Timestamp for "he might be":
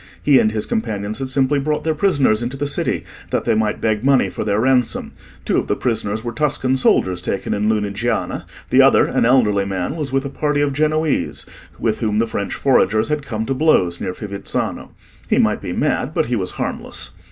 15.29-15.71